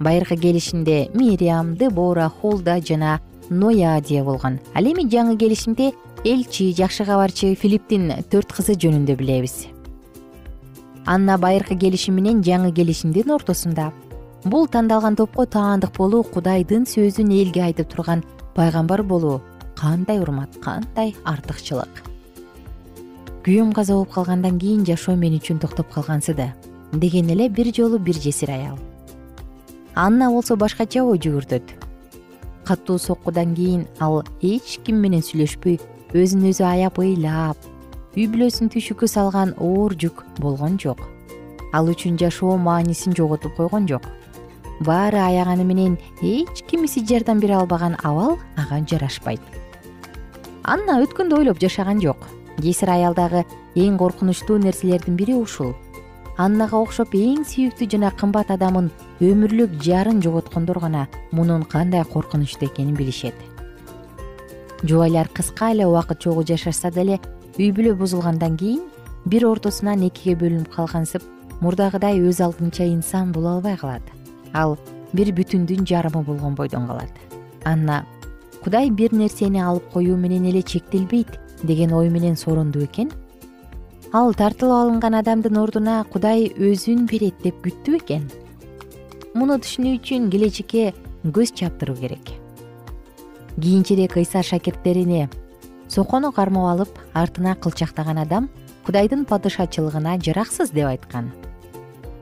байыркы 0.00 0.36
келишимде 0.36 1.08
мириам 1.14 1.74
дебора 1.76 2.28
холда 2.28 2.80
жана 2.80 3.20
ноядия 3.48 4.24
болгон. 4.24 4.58
Ал 4.74 4.84
эми 4.84 5.08
жаңы 5.08 5.36
келишимде 5.38 5.92
элчи 6.24 6.72
жакшы 6.74 7.04
кабарчы 7.04 7.54
филипптин 7.54 8.12
төрт 8.30 8.52
кызы 8.52 8.74
жөнүндө 8.74 9.16
билебиз. 9.16 9.66
Анна 11.06 11.38
байыркы 11.38 11.76
келишим 11.76 12.16
менен 12.16 12.42
жаңы 12.42 12.72
келишимдин 12.74 13.30
ортосунда. 13.30 13.92
Бул 14.44 14.66
тандалган 14.66 15.16
топко 15.16 15.46
таандык 15.46 15.96
болуу 15.96 16.22
кудайдын 16.22 16.86
сөзүн 16.86 17.32
элге 17.32 17.62
айтып 17.62 17.88
турган 17.94 18.24
пайгамбар 18.54 19.02
болуу 19.02 19.40
кандай 19.76 20.20
урмат 20.20 20.58
кандай 20.62 21.14
артыкчылык. 21.24 22.02
Күйөөм 23.46 23.72
каза 23.72 23.94
болуп 23.94 24.12
калгандан 24.12 24.58
кийин 24.58 24.84
жашоо 24.84 25.16
мен 25.16 25.38
үчүн 25.38 25.60
токтоп 25.62 25.92
калгансыды. 25.94 26.52
Деген 26.92 27.30
эле 27.30 27.48
бир 27.48 27.72
жолу 27.74 27.98
бир 27.98 28.14
жесир 28.14 28.50
аял 28.50 28.78
анна 29.96 30.28
болсо 30.30 30.56
башкача 30.60 31.02
ой 31.02 31.18
жүгүртөт. 31.18 31.72
Катуу 32.68 32.98
соккудан 32.98 33.54
кийин 33.56 33.86
ал 33.98 34.22
эч 34.42 34.76
ким 34.84 35.00
менен 35.00 35.24
сүйлөшпөй 35.24 35.80
өзүн 36.12 36.44
өзү 36.50 36.64
аяп 36.68 37.00
ыйлап 37.00 37.56
үй 38.16 38.26
бүлөсүн 38.28 38.68
түйшүккө 38.74 39.08
салган 39.08 39.54
оор 39.56 39.96
жүк 39.96 40.20
болгон 40.38 40.76
жок. 40.76 41.00
Ал 41.72 41.88
үчүн 41.88 42.20
жашоо 42.20 42.58
маанисин 42.60 43.16
жоготуп 43.16 43.56
койгон 43.56 43.88
жок. 43.88 44.04
Баары 44.84 45.16
аяганы 45.16 45.64
менен 45.64 45.96
эч 46.20 46.60
кимиси 46.68 47.00
жардам 47.00 47.40
бере 47.40 47.56
албаган 47.56 47.96
абал 48.02 48.36
ага 48.56 48.84
жарашпайт. 48.84 49.40
Анна 50.62 51.00
өткөндү 51.00 51.40
ойлоп 51.40 51.60
жашаган 51.60 52.04
жок. 52.04 52.28
Жесир 52.60 52.90
аялдагы 52.90 53.46
эң 53.74 53.96
коркунучтуу 53.96 54.58
нерселердин 54.58 55.16
бири 55.16 55.34
ушул 55.34 55.74
аннага 56.36 56.76
окшоп 56.76 57.14
эң 57.16 57.44
сүйүктүү 57.48 57.88
жана 57.94 58.10
кымбат 58.20 58.50
адамын 58.52 58.90
өмүрлүк 59.24 59.78
жарын 59.82 60.20
жоготкондор 60.24 60.80
гана 60.82 61.06
мунун 61.32 61.64
кандай 61.64 62.04
коркунучтуу 62.04 62.68
экенин 62.68 62.94
билишет. 62.94 63.34
Жубайлар 64.82 65.28
кыска 65.28 65.70
эле 65.72 65.86
убакыт 65.86 66.20
чогуу 66.20 66.44
жашашса 66.44 66.90
деле 66.90 67.20
үй 67.56 67.70
бүлө 67.72 67.94
бузулгандан 67.96 68.56
кийин 68.56 68.82
бир 69.24 69.46
ортосунан 69.48 70.04
экиге 70.08 70.36
бөлүнүп 70.36 70.68
калгансып 70.74 71.22
мурдагыдай 71.60 72.20
өз 72.20 72.42
алдынча 72.44 72.84
инсан 72.84 73.32
боло 73.32 73.56
албай 73.56 73.76
калат. 73.80 74.02
Ал 74.52 74.76
бир 75.12 75.32
бүтүндүн 75.32 75.88
жарымы 75.88 76.22
болгон 76.22 76.54
бойдон 76.54 76.86
калат. 76.86 77.12
Анна 77.64 78.04
кудай 78.62 78.90
бир 78.90 79.14
нерсени 79.14 79.62
алып 79.62 79.88
коюу 79.92 80.16
менен 80.16 80.44
эле 80.44 80.62
чектелбейт 80.62 81.40
деген 81.62 81.94
ой 81.94 82.10
менен 82.10 82.36
сооронду 82.36 82.80
бекен 82.80 83.10
ал 84.12 84.34
тартылып 84.34 84.76
алынган 84.76 85.14
адамдын 85.18 85.56
ордуна 85.58 86.04
кудай 86.12 86.50
өзүн 86.50 87.06
берет 87.10 87.40
деп 87.42 87.62
күттү 87.64 87.96
бекен 87.98 88.28
муну 89.36 89.58
түшүнүү 89.60 89.98
үчүн 89.98 90.28
келечекке 90.32 90.92
көз 91.36 91.52
чаптыруу 91.58 91.96
керек. 91.98 92.30
Кийинчерээк 93.60 94.16
ыйса 94.16 94.42
шакирттерине 94.42 95.28
сокону 95.88 96.32
кармап 96.32 96.70
алып 96.72 96.98
артына 97.12 97.56
кылчактаган 97.56 98.18
адам 98.22 98.48
кудайдын 98.86 99.24
падышачылыгына 99.28 100.18
жараксыз 100.24 100.70
деп 100.70 100.88
айткан. 100.88 101.32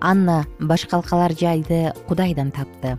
Анна 0.01 0.45
башкалкалар 0.61 1.37
жайды 1.39 1.93
кудайдан 2.09 2.51
тапты. 2.51 2.97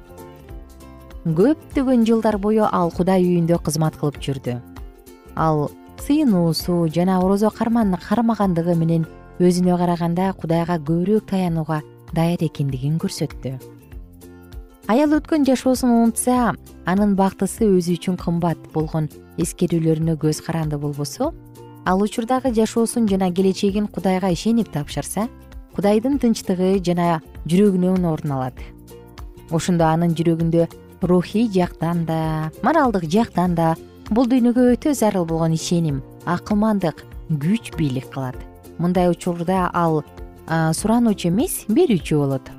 Көптөгөн 1.25 2.06
жылдар 2.06 2.38
бою 2.38 2.70
ал 2.72 2.92
кудай 2.92 3.24
үйүндө 3.25 3.60
кызмат 3.65 3.98
кылып 3.98 4.22
жүрдү. 4.22 4.60
Ал 5.36 5.72
сыйынуусу 6.01 6.87
жана 6.93 7.19
орозо 7.19 7.49
кармагандыгы 7.49 8.75
менен 8.75 9.05
өзүнө 9.39 9.77
караганда 9.77 10.33
кудайга 10.33 10.77
көбүрөөк 10.79 11.25
таянууга 11.29 11.81
даяр 12.13 12.43
экендигин 12.45 12.97
көрсөттү. 12.99 13.55
Аял 14.87 15.15
өткөн 15.17 15.45
жашоосун 15.47 15.89
унутса 15.89 16.53
анын 16.85 17.15
бактысы 17.17 17.65
өзү 17.65 17.97
үчүн 17.97 18.19
кымбат 18.21 18.59
болгон 18.73 19.09
эскерүүлөрүнө 19.41 20.13
көз 20.21 20.43
каранды 20.45 20.77
болбосо 20.77 21.33
ал 21.85 22.03
учурдагы 22.05 22.53
жашоосун 22.53 23.07
жана 23.09 23.31
келечегин 23.31 23.87
кудайга 23.87 24.29
ишенип 24.31 24.71
тапшырса 24.71 25.27
кудайдын 25.75 26.19
тынчтыгы 26.21 26.77
жана 26.85 27.19
жүрөгүнөн 27.49 28.05
орун 28.05 28.37
алат. 28.37 28.61
Ошондо 29.51 29.89
анын 29.89 30.13
жүрөгүндө 30.15 30.69
рухий 31.01 31.49
жактан 31.51 32.05
да 32.05 32.51
моралдык 32.63 33.09
жактан 33.09 33.55
да 33.55 33.75
бул 34.13 34.27
дүйнөгө 34.29 34.65
өтө 34.75 34.93
зарыл 34.93 35.25
болгон 35.25 35.55
ишеним 35.55 36.01
акылмандык 36.29 37.01
күч 37.41 37.71
бийлик 37.77 38.12
кылат. 38.13 38.38
Мындай 38.77 39.09
учурда 39.09 39.69
ал 39.74 40.03
сурануучу 40.45 41.29
эмес 41.29 41.65
берүүчү 41.69 42.19
болот. 42.19 42.51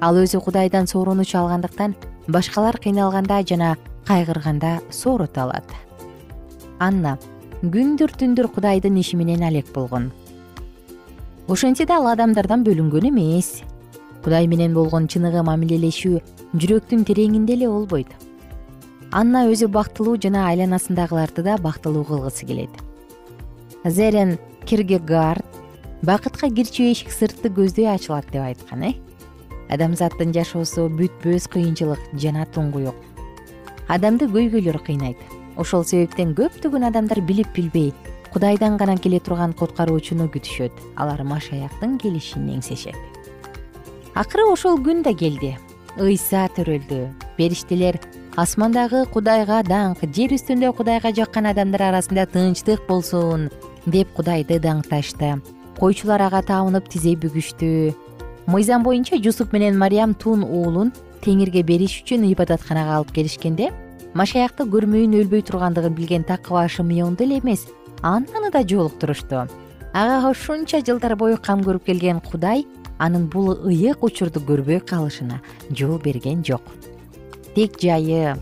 Ал 0.00 0.20
өзү 0.22 0.38
кудайдан 0.44 0.86
соорунуч 0.86 1.34
алгандыктан 1.34 1.96
башкалар 2.28 2.78
кыйналганда 2.78 3.42
жана 3.42 3.76
кайгырганда 4.06 4.78
соорото 4.90 5.42
алат. 5.42 5.66
Анна 6.78 7.18
күндүр 7.62 8.14
түндүр 8.18 8.52
кудайдын 8.54 8.98
иши 8.98 9.16
менен 9.16 9.42
алек 9.42 9.72
болгон. 9.74 10.12
Ошентсе 11.48 11.86
да 11.86 11.98
ал 11.98 12.12
адамдардан 12.14 12.62
бөлүнгөн 12.62 13.10
эмес. 13.10 13.62
Кудай 14.22 14.46
менен 14.46 14.74
болгон 14.74 15.08
чыныгы 15.08 15.42
мамилелешүү 15.42 16.20
жүрөктүн 16.54 17.02
тереңинде 17.02 17.58
эле 17.58 17.68
болбойт 17.68 18.12
анна 19.12 19.44
өзү 19.52 19.68
бактылуу 19.68 20.16
жана 20.16 20.48
айланасындагыларды 20.48 21.44
да 21.44 21.58
бактылуу 21.60 22.04
кылгысы 22.08 22.46
келет. 22.46 22.74
Зерен 23.84 24.38
киргегард 24.64 25.44
бакытка 26.02 26.48
кирчү 26.50 26.90
эшик 26.90 27.12
сыртты 27.12 27.52
көздөй 27.52 27.92
ачылат 27.92 28.26
деп 28.32 28.42
айткан 28.42 28.88
э? 28.88 28.92
Адамзаттын 29.70 30.32
жашоосу 30.32 30.88
бүтпөс 30.88 31.48
кыйынчылык 31.52 32.12
жана 32.16 32.46
туңгуюк 32.54 33.12
адамды 33.92 34.28
көйгөйлөр 34.30 34.78
кыйнайт. 34.86 35.20
Ошол 35.60 35.84
себептен 35.84 36.32
көптөгөн 36.36 36.88
адамдар 36.88 37.20
билип 37.28 37.50
билбей 37.56 37.92
кудайдан 38.32 38.78
гана 38.80 38.96
келе 38.96 39.20
турган 39.20 39.52
куткаруучуну 39.52 40.30
күтүшөт 40.32 40.78
алар 40.96 41.20
машаяктын 41.28 41.98
келишин 42.00 42.48
эңсешет. 42.54 42.96
Акыры 44.14 44.46
ошол 44.48 44.80
күн 44.80 45.02
да 45.04 45.12
келди. 45.12 45.58
Ыйса 46.00 46.46
төрөлдү 46.56 47.02
периштелер 47.36 48.00
асмандагы 48.36 49.04
кудайга 49.12 49.58
даңк 49.66 50.06
жер 50.16 50.32
үстүндө 50.32 50.70
кудайга 50.78 51.10
жаккан 51.12 51.50
адамдар 51.50 51.82
арасында 51.90 52.24
тынчтык 52.32 52.86
болсун 52.88 53.50
деп 53.84 54.08
кудайды 54.16 54.56
даңкташты. 54.56 55.34
Койчулар 55.76 56.22
ага 56.30 56.40
табынып 56.40 56.88
тизе 56.88 57.12
бүгүштү. 57.12 57.92
Мыйзам 58.46 58.86
боюнча 58.86 59.18
жусуп 59.20 59.52
менен 59.52 59.76
мариям 59.76 60.14
тун 60.14 60.46
уулун 60.46 60.94
теңирге 61.20 61.60
бериш 61.62 61.98
үчүн 62.00 62.24
ибадатканага 62.30 62.96
алып 62.96 63.12
келишкенде 63.18 63.68
машаякты 64.16 64.64
көрмөйүн 64.64 65.18
өлбөй 65.20 65.44
тургандыгын 65.44 65.94
билген 65.94 66.24
такыба 66.24 66.64
шымионду 66.68 67.24
эле 67.24 67.38
эмес 67.38 67.66
аннаны 68.00 68.50
да 68.50 68.64
жолуктурушту 68.64 69.44
ага 69.92 70.30
ушунча 70.30 70.80
жылдар 70.80 71.16
бою 71.16 71.36
кам 71.36 71.62
көрүп 71.62 71.84
келген 71.86 72.20
кудай 72.20 72.66
анын 72.98 73.28
бул 73.28 73.52
ыйык 73.68 74.02
учурду 74.02 74.40
көрбөй 74.40 74.80
калышына 74.80 75.40
жол 75.70 76.00
берген 76.02 76.42
жок 76.42 76.62
тек 77.54 77.80
жайы. 77.80 78.36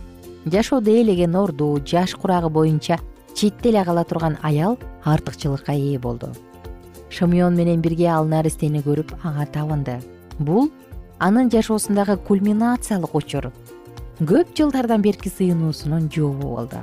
Жашоодо 0.46 0.90
ээлеген 0.90 1.34
орду 1.36 1.78
жаш 1.84 2.14
курагы 2.14 2.48
боюнча 2.48 2.98
четте 3.34 3.70
эле 3.70 3.84
кала 3.84 4.04
турган 4.04 4.38
аял 4.42 4.78
артыкчылыкка 5.04 5.72
ээ 5.72 5.98
болду. 5.98 6.32
Шымион 7.10 7.56
менен 7.56 7.80
бирге 7.80 8.06
ал 8.08 8.24
наристени 8.24 8.80
көрүп 8.80 9.12
ага 9.22 9.46
табынды. 9.46 10.00
Бул 10.38 10.70
анын 11.18 11.50
жашоосундагы 11.50 12.16
кульминациялык 12.16 13.14
учур. 13.14 13.52
Көп 14.20 14.54
жылдардан 14.56 15.02
берки 15.02 15.28
сыйынуусунун 15.28 16.10
жообу 16.12 16.54
болду. 16.56 16.80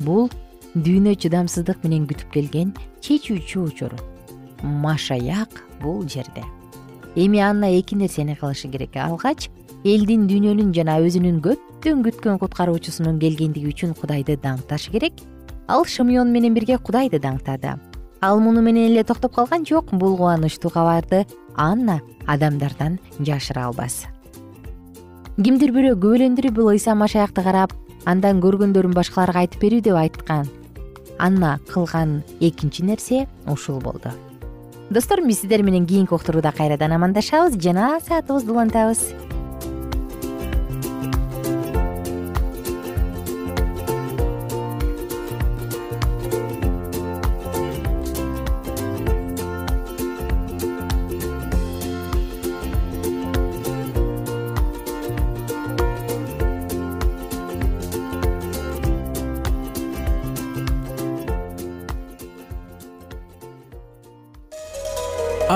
Бул 0.00 0.30
дүйнө 0.74 1.14
чыдамсыздык 1.14 1.84
менен 1.84 2.06
күтүп 2.08 2.32
келген 2.34 2.74
чечүүчү 3.00 3.64
учур. 3.64 3.94
Машаяк 4.62 5.62
бул 5.80 6.02
жерде. 6.08 6.42
Эми 7.14 7.38
анна 7.38 7.70
эки 7.78 7.94
нерсени 7.94 8.34
кылышы 8.34 8.68
керек? 8.68 8.96
Алгач 8.96 9.48
элдин 9.84 10.26
дүйнөнүн 10.26 10.72
жана 10.74 10.98
өзүнүн 11.04 11.38
көптөн 11.44 12.02
күткөн 12.06 12.38
куткаруучусунун 12.42 13.18
келгендиги 13.22 13.70
үчүн 13.70 13.94
кудайды 13.98 14.38
даңкташы 14.42 14.90
керек. 14.90 15.22
Ал 15.68 15.84
шымион 15.84 16.32
менен 16.32 16.54
бирге 16.54 16.78
кудайды 16.78 17.20
даңктады. 17.22 17.76
Ал 18.20 18.40
муну 18.40 18.62
менен 18.62 18.90
эле 18.90 19.04
токтоп 19.04 19.34
калган 19.34 19.66
жок 19.66 19.92
бул 19.92 20.16
кубанычтуу 20.16 20.70
кабарды 20.70 21.26
анна 21.54 22.00
адамдардан 22.26 22.98
жашыра 23.20 23.68
албас. 23.68 24.06
Кимдир 25.38 25.70
бирөө 25.70 25.94
күбөлөндүрүп 26.02 26.56
бул 26.56 26.72
ыйса 26.72 26.96
машаякты 26.98 27.44
карап 27.46 27.74
андан 28.04 28.40
көргөндөрүн 28.42 28.96
башкаларга 28.96 29.44
айтып 29.44 29.62
берүү 29.62 29.84
деп 29.86 30.00
айткан. 30.00 30.48
Анна 31.18 31.60
кылган 31.70 32.24
экинчи 32.40 32.82
нерсе 32.82 33.28
ушул 33.46 33.78
болду. 33.78 34.10
Достор 34.90 35.20
биз 35.22 35.40
сиздер 35.40 35.62
менен 35.62 35.86
кийинки 35.86 36.14
уктурууда 36.14 36.50
кайрадан 36.50 36.92
амандашабыз 36.92 37.54
жана 37.60 38.00
саатыбызды 38.00 38.50
улантабыз 38.50 39.12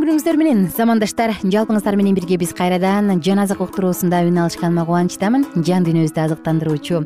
күнүңүздөр 0.00 0.36
менен 0.40 0.60
замандаштар 0.72 1.34
жалпыңыздар 1.44 1.96
менен 1.98 2.14
бирге 2.16 2.38
биз 2.40 2.54
кайрадан 2.56 3.20
жан 3.20 3.42
азык 3.42 3.60
уктуруусунда 3.60 4.22
үн 4.24 4.38
алышканыма 4.40 4.86
кубанычтамын. 4.88 5.44
Жан 5.66 5.84
дүйнөбүздү 5.84 6.22
азыктандыруучу 6.22 7.00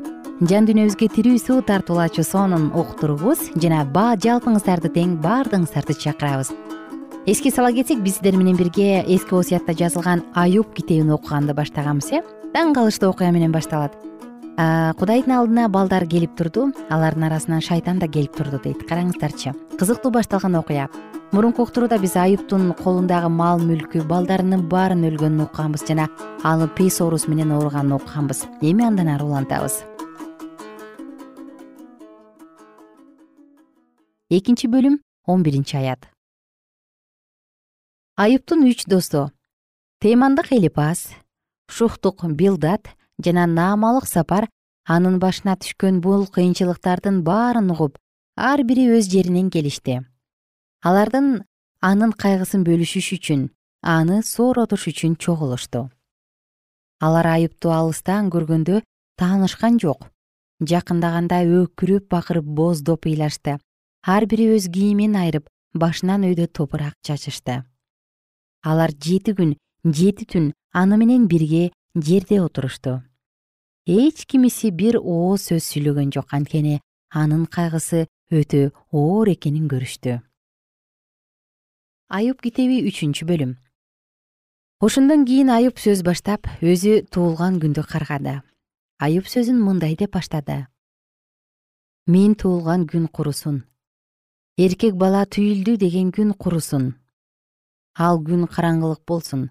жан 0.50 0.68
дүйнөбүзгө 0.68 1.08
тирүү 1.16 1.40
суу 1.42 1.64
тартуулаачу 1.66 2.22
сонун 2.22 2.68
уктуруубуз. 2.70 3.48
Жана 3.58 3.82
жалпыңыздарды 4.22 4.92
тең 4.94 5.16
баардыгыңыздарды 5.24 5.96
чакырабыз. 6.04 6.52
Эске 7.26 7.50
сала 7.50 7.72
кетсек 7.72 7.98
биз 8.04 8.20
сиздер 8.20 8.36
менен 8.36 8.56
бирге 8.56 9.02
эски 9.02 9.34
осуятта 9.34 9.74
жазылган 9.74 10.22
аюб 10.34 10.74
китебин 10.74 11.10
окуганды 11.10 11.54
баштаганбыз 11.54 12.12
э? 12.12 12.22
Таң 12.54 12.74
калыштуу 12.74 13.10
окуя 13.10 13.32
менен 13.32 13.50
башталат. 13.50 13.96
Кудайдын 15.00 15.34
алдына 15.40 15.66
балдар 15.68 16.06
келип 16.06 16.36
турду 16.38 16.68
алардын 16.90 17.26
арасынан 17.26 17.60
шайтан 17.60 17.98
да 17.98 18.06
келип 18.06 18.36
турду 18.36 18.60
дейт. 18.62 18.86
Караңыздарчы 18.86 19.56
кызыктуу 19.80 20.12
башталган 20.14 20.54
окуя 20.60 20.86
мурунку 21.34 21.64
уктурууда 21.66 21.96
биз 21.98 22.12
аюптун 22.14 22.68
колундагы 22.78 23.26
мал 23.26 23.58
мүлкү 23.58 24.04
балдарынын 24.06 24.60
баарын 24.70 25.02
өлгөнүн 25.08 25.42
укканбыз 25.48 25.82
жана 25.88 26.04
ал 26.46 26.62
пейс 26.76 27.00
оорусу 27.02 27.32
менен 27.32 27.50
ооруганын 27.56 27.96
укканбыз. 27.96 28.44
Эми 28.62 28.86
андан 28.86 29.10
ары 29.10 29.26
улантабыз. 29.26 29.80
Экинчи 34.30 34.70
бөлүм 34.70 35.00
он 35.26 35.42
биринчи 35.42 35.74
аят. 35.74 36.06
Аюптун 38.14 38.62
үч 38.70 38.86
досу. 38.86 39.32
Темандык 39.98 40.52
элипас 40.52 41.08
шухтук 41.66 42.22
билдат 42.30 42.94
жана 43.18 43.50
наамалык 43.50 44.06
сапар 44.06 44.46
анын 44.86 45.18
башына 45.18 45.58
түшкөн 45.58 45.98
бул 45.98 46.28
кыйынчылыктардын 46.30 47.24
баарын 47.26 47.74
угуп 47.74 47.98
ар 48.36 48.62
бири 48.62 48.86
өз 48.94 49.10
жеринен 49.10 49.50
келишти 49.50 50.04
алардын 50.84 51.28
анын 51.80 52.10
кайгысын 52.12 52.64
бөлүшүш 52.66 53.06
үчүн 53.16 53.44
аны 53.88 54.18
сооротуш 54.20 54.82
үчүн 54.90 55.14
чогулушту. 55.16 55.88
Алар 57.00 57.28
аюпту 57.30 57.70
алыстан 57.72 58.28
көргөндө 58.34 58.82
таанышкан 59.16 59.78
жок. 59.80 60.10
Жакындаганда 60.60 61.38
өкүрүп 61.60 62.10
бакырып 62.12 62.44
бооздоп 62.58 63.08
ыйлашты. 63.08 63.56
Ар 64.04 64.26
бири 64.28 64.50
өз 64.56 64.68
кийимин 64.68 65.16
айрып 65.16 65.48
башынан 65.72 66.28
өйдө 66.28 66.50
топурак 66.52 67.00
чачышты. 67.00 67.64
Алар 68.60 68.92
жети 68.92 69.32
күн 69.32 69.56
жети 69.84 70.28
түн 70.28 70.52
аны 70.72 71.00
менен 71.00 71.24
бирге 71.32 71.72
жерде 71.96 72.42
отурушту. 72.44 73.00
Эч 73.88 74.26
кимиси 74.28 74.68
бир 74.68 75.00
ооз 75.00 75.48
сөз 75.48 75.64
сүйлөгөн 75.64 76.12
жок 76.12 76.28
анткени 76.36 76.82
анын 77.08 77.48
кайгысы 77.48 78.04
өтө 78.28 78.68
оор 78.92 79.32
экенин 79.32 79.64
көрүштү 79.72 80.20
аюп 82.14 82.44
китеби 82.46 82.76
үчүнчү 82.86 83.26
бөлүм. 83.26 83.56
Ошондон 84.86 85.24
кийин 85.26 85.48
аюп 85.50 85.80
сөз 85.82 86.04
баштап 86.06 86.46
өзү 86.62 87.08
туулган 87.10 87.56
күндү 87.58 87.82
каргады. 87.90 88.34
Аюп 89.02 89.26
сөзүн 89.26 89.58
мындай 89.58 89.96
деп 89.98 90.14
баштады. 90.14 90.68
Мен 92.06 92.36
туулган 92.38 92.86
күн 92.86 93.08
курусун. 93.10 93.64
Эркек 94.54 94.94
бала 94.94 95.24
түйүлдү 95.26 95.76
деген 95.82 96.14
күн 96.14 96.32
курусун. 96.38 96.92
Ал 97.98 98.22
күн 98.22 98.46
караңгылык 98.46 99.02
болсун. 99.10 99.48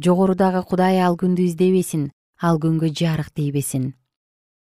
Жогорудагы 0.00 0.64
кудай 0.64 1.02
ал 1.04 1.20
күндү 1.20 1.44
издебесин 1.44 2.10
ал 2.40 2.56
күнгө 2.56 2.88
жарык 2.88 3.34
тийбесин. 3.36 3.92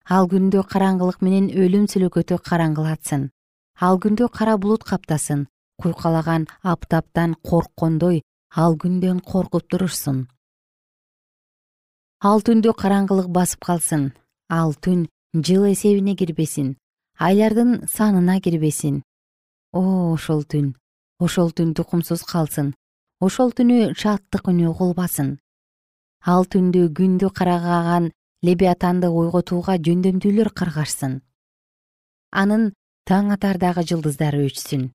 Ал 0.04 0.28
күндө 0.28 0.68
караңгылык 0.68 1.24
менен 1.24 1.48
өлүм 1.48 1.88
сөлөкөтү 1.88 2.44
караңгылатсын. 2.44 3.30
Ал 3.80 4.04
күндө 4.04 4.28
кара 4.34 4.58
булут 4.58 4.84
каптасын 4.84 5.48
куйкалаган 5.82 6.48
аптаптан 6.62 7.36
корккондой 7.48 8.24
ал 8.56 8.76
күндөн 8.82 9.22
коркуп 9.22 9.68
турушсун. 9.70 10.28
Ал 12.20 12.42
түндө 12.42 12.74
караңгылык 12.82 13.30
басып 13.30 13.62
калсын 13.68 14.12
ал 14.50 14.74
түн 14.74 15.06
жыл 15.46 15.68
эсебине 15.72 16.16
кирбесин 16.16 16.76
айлардын 17.20 17.88
санына 17.88 18.40
кирбесин. 18.42 19.04
О 19.74 20.14
ошол 20.14 20.44
түн 20.44 20.76
ошол 21.20 21.52
түн 21.52 21.74
тукумсуз 21.78 22.24
калсын 22.24 22.74
ошол 23.20 23.52
түнү 23.58 23.94
шаттык 24.02 24.50
үнү 24.50 24.72
угулбасын 24.72 25.38
ал 26.34 26.46
түндү 26.46 26.90
күндү 26.98 27.30
карагаган 27.38 28.12
лебиатанды 28.46 29.10
ойготууга 29.10 29.78
жөндөмдүүлөр 29.86 30.50
каргашсын. 30.54 31.22
Анын 32.32 32.74
таң 33.10 33.32
атардагы 33.36 33.86
жылдыздары 33.90 34.46
өчсүн 34.50 34.92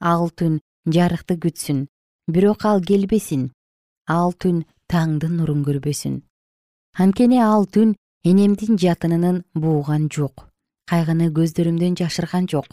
ал 0.00 0.30
түн 0.30 0.60
жарыкты 0.86 1.36
күтсүн 1.42 1.86
бирок 2.28 2.64
ал 2.64 2.82
келбесин. 2.82 3.50
Ал 4.08 4.32
түн 4.32 4.64
таңдын 4.88 5.36
нурун 5.36 5.64
көрбөсүн. 5.64 6.22
Анткени 6.98 7.40
ал 7.42 7.66
түн 7.66 7.96
энемдин 8.24 8.78
жатынынын 8.78 9.42
бууган 9.54 10.08
жок 10.08 10.48
кайгыны 10.88 11.28
көздөрүмдөн 11.36 11.96
жашырган 12.00 12.48
жок. 12.48 12.68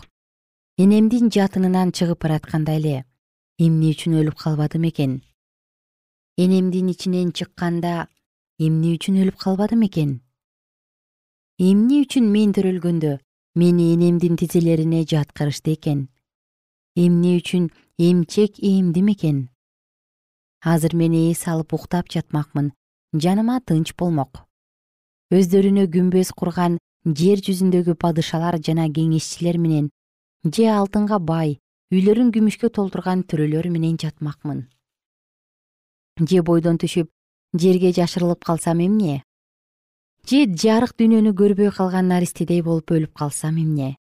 Энемдин 0.77 1.29
жатынынан 1.31 1.91
чыгып 1.91 2.21
баратканда 2.23 2.77
эле 2.79 3.03
эмне 3.59 3.91
үчүн 3.91 4.15
өлүп 4.21 4.37
калбадым 4.39 4.87
экен? 4.89 5.21
Энемдин 6.37 6.89
ичинен 6.91 7.31
чыкканда 7.31 8.07
эмне 8.59 8.95
үчүн 8.95 9.19
өлүп 9.23 9.37
калбадым 9.39 9.83
экен? 9.87 10.19
Эмне 11.59 12.01
үчүн 12.03 12.27
мен 12.31 12.51
төрөлгөндө 12.55 13.17
мени 13.55 13.93
энемдин 13.95 14.35
тизелерине 14.39 15.05
жаткырышты 15.07 15.75
экен 15.75 16.09
эмне 16.95 17.35
үчүн 17.39 17.67
эмчек 17.99 18.55
ээмдим 18.63 19.11
экен? 19.11 19.49
Азыр 20.63 20.95
мен 20.95 21.11
эс 21.11 21.43
алып 21.47 21.73
уктап 21.75 22.07
жатмакмын 22.07 22.71
жаныма 23.11 23.59
тынч 23.59 23.91
болмок. 23.99 24.45
Өздөрүнө 25.35 25.89
күмбөз 25.91 26.31
курган 26.31 26.77
жер 27.03 27.43
жүзүндөгү 27.43 27.97
падышалар 27.99 28.57
жана 28.63 28.87
кеңешчилер 28.87 29.59
менен 29.59 29.89
же 30.47 30.69
алтынга 30.71 31.19
бай 31.19 31.57
үйлөрүн 31.91 32.31
күмүшкө 32.31 32.71
толтурган 32.71 33.25
төрөлөр 33.27 33.67
менен 33.75 33.99
жатмакмын. 33.99 34.63
Же 36.23 36.41
бойдон 36.47 36.79
түшүп 36.79 37.11
жерге 37.59 37.91
жашырылып 37.91 38.47
калсам 38.47 38.79
эмне? 38.79 39.19
Же 40.23 40.45
жарык 40.47 40.95
дүйнөнү 40.95 41.35
көрбөй 41.35 41.75
калган 41.75 42.07
наристедей 42.07 42.63
болуп 42.63 42.95
өлүп 42.95 43.13
калсам 43.19 43.59
эмне 43.59 43.97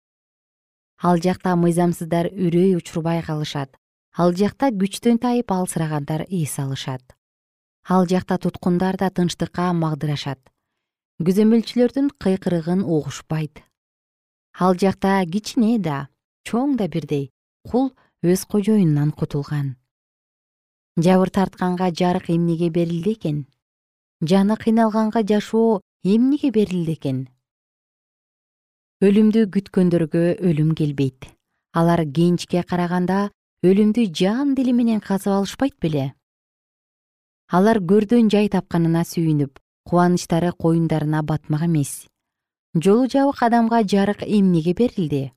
ал 0.98 1.20
жакта 1.22 1.54
мыйзамсыздар 1.54 2.26
үрөй 2.34 2.74
учурбай 2.76 3.22
калышат. 3.22 3.76
Ал 4.18 4.34
жакта 4.34 4.70
күчтөн 4.74 5.20
тайып 5.22 5.52
алсырагандар 5.54 6.26
эс 6.28 6.58
алышат. 6.58 7.14
Ал 7.88 8.06
жакта 8.06 8.38
туткундар 8.38 8.96
да 8.98 9.10
тынчтыкка 9.10 9.72
магдырашат. 9.72 10.40
Күзөмөлчүлөрдүн 11.22 12.10
кыйкырыгын 12.18 12.82
угушпайт. 12.82 13.62
Ал 14.58 14.74
жакта 14.74 15.22
кичине 15.32 15.78
да 15.78 16.08
чоң 16.42 16.76
да 16.76 16.88
бирдей 16.88 17.30
кул 17.62 17.92
өз 18.22 18.44
кожоюнунан 18.50 19.12
кутулган. 19.12 19.76
Жабыр 20.98 21.30
тартканга 21.30 21.92
жарык 21.94 22.30
эмнеге 22.30 22.70
берилди 22.70 23.12
экен? 23.14 23.46
Жаны 24.20 24.56
кыйналганга 24.56 25.22
жашоо 25.22 25.80
эмнеге 26.02 26.50
берилди 26.50 26.94
экен 26.98 27.28
өлүмдү 28.98 29.44
күткөндөргө 29.54 30.20
өлүм 30.42 30.72
келбейт. 30.74 31.28
Алар 31.70 32.00
кенчке 32.02 32.64
караганда 32.66 33.28
өлүмдү 33.62 34.08
жан 34.10 34.56
дили 34.58 34.72
менен 34.74 34.98
казып 34.98 35.36
алышпайт 35.36 35.76
беле. 35.78 36.14
Алар 37.46 37.78
көрдөн 37.78 38.26
жай 38.26 38.48
тапканына 38.50 39.04
сүйүнүп 39.06 39.60
кубанычтары 39.86 40.50
коюндарына 40.50 41.22
батмак 41.22 41.62
эмес. 41.68 42.08
Жолу 42.74 43.06
жабык 43.06 43.42
адамга 43.46 43.84
жарык 43.86 44.24
эмнеге 44.26 44.74
берилди? 44.74 45.30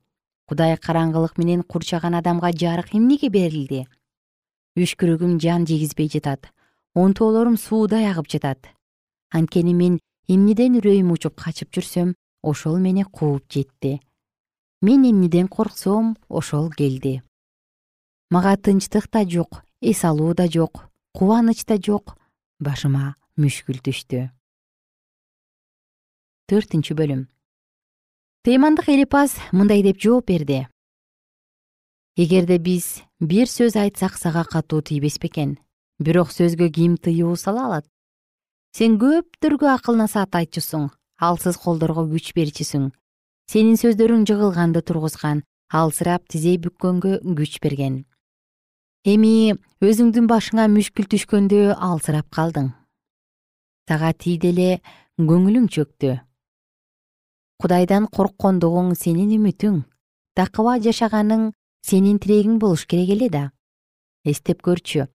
Кудай 0.48 0.74
караңгылык 0.74 1.38
менен 1.38 1.62
курчаган 1.62 2.18
адамга 2.18 2.50
жарык 2.50 2.90
эмнеге 2.98 3.30
берилди? 3.30 3.86
Үшкүрөгүм 4.74 5.38
жан 5.38 5.68
жегизбей 5.70 6.10
жатат 6.10 6.50
онтоолорум 6.94 7.56
суудай 7.56 8.10
агып 8.10 8.26
жатат. 8.26 8.74
Анткени 9.30 9.72
мен 9.72 10.00
эмнеден 10.26 10.82
үрөйүм 10.82 11.14
учуп 11.14 11.38
качып 11.38 11.70
жүрсөм 11.70 12.16
ошол 12.42 12.78
мени 12.78 13.04
кууп 13.04 13.44
жетти. 13.50 14.00
Мен 14.82 15.04
эмнеден 15.04 15.48
корксом 15.48 16.16
ошол 16.28 16.70
келди. 16.70 17.22
Мага 18.30 18.56
тынчтык 18.56 19.10
да 19.10 19.24
жок 19.28 19.62
эс 19.80 20.04
алуу 20.04 20.34
да 20.34 20.48
жок 20.48 20.90
кубаныч 21.14 21.64
да 21.64 21.76
жок 21.76 22.18
башыма 22.58 23.14
мүшкүл 23.38 23.78
түштү. 23.78 24.30
Төртүнчү 26.48 26.94
бөлүм. 26.98 27.28
Тыймандык 28.42 28.88
элипас 28.88 29.36
мындай 29.52 29.82
деп 29.82 30.00
жооп 30.02 30.26
берди. 30.26 30.66
Эгерде 32.16 32.58
биз 32.58 33.02
бир 33.20 33.46
сөз 33.46 33.76
айтсак 33.78 34.18
сага 34.18 34.44
катуу 34.44 34.82
тийбес 34.82 35.18
бекен. 35.22 35.58
Бирок 35.98 36.32
сөзгө 36.34 36.68
ким 36.74 36.96
тыюу 36.98 37.36
сала 37.36 37.66
алат? 37.66 37.86
Сен 38.74 38.98
көптөргө 38.98 39.70
акыл 39.70 39.96
насаат 39.96 40.34
айтчусуң 40.34 40.90
алсыз 41.28 41.58
колдорго 41.62 42.04
күч 42.10 42.32
берчүсүң. 42.36 42.90
Сенин 43.50 43.78
сөздөрүң 43.80 44.26
жыгылганды 44.28 44.82
тургузган 44.82 45.42
алсырап 45.80 46.26
тизе 46.28 46.56
бүккөнгө 46.64 47.20
күч 47.38 47.58
берген. 47.62 48.02
Эми 49.06 49.54
өзүңдүн 49.82 50.28
башыңа 50.30 50.66
мүшкүл 50.74 51.08
түшкөндө 51.14 51.62
алсырап 51.88 52.28
калдың. 52.34 52.68
Сага 53.88 54.12
тийди 54.12 54.52
эле 54.52 54.68
көңүлүң 55.18 55.66
чөктү. 55.74 56.18
Кудайдан 57.62 58.06
корккондугуң 58.10 58.94
сенин 58.98 59.32
үмүтүң 59.38 59.82
такыба 60.38 60.78
жашаганың 60.82 61.50
сенин 61.86 62.18
тирегиң 62.22 62.58
болуш 62.62 62.86
керек 62.86 63.16
эле 63.16 63.28
да. 63.30 63.50
Эстеп 64.24 64.62
көрчү 64.62 65.08